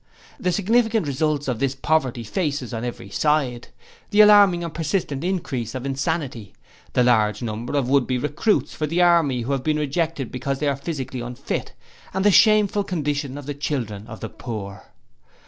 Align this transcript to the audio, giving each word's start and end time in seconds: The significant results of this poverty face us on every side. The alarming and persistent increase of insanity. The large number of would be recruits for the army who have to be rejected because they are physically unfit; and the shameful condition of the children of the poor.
The 0.39 0.51
significant 0.51 1.05
results 1.05 1.47
of 1.47 1.59
this 1.59 1.75
poverty 1.75 2.23
face 2.23 2.63
us 2.63 2.73
on 2.73 2.83
every 2.83 3.11
side. 3.11 3.67
The 4.09 4.21
alarming 4.21 4.63
and 4.63 4.73
persistent 4.73 5.23
increase 5.23 5.75
of 5.75 5.85
insanity. 5.85 6.53
The 6.93 7.03
large 7.03 7.43
number 7.43 7.77
of 7.77 7.87
would 7.87 8.07
be 8.07 8.17
recruits 8.17 8.73
for 8.73 8.87
the 8.87 9.03
army 9.03 9.41
who 9.43 9.51
have 9.51 9.59
to 9.61 9.73
be 9.75 9.79
rejected 9.79 10.31
because 10.31 10.57
they 10.57 10.67
are 10.67 10.75
physically 10.75 11.21
unfit; 11.21 11.73
and 12.15 12.25
the 12.25 12.31
shameful 12.31 12.83
condition 12.83 13.37
of 13.37 13.45
the 13.45 13.53
children 13.53 14.07
of 14.07 14.21
the 14.21 14.29
poor. 14.29 14.85